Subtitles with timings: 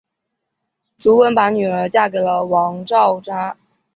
[0.97, 3.55] 朱温把女儿嫁给了王昭祚。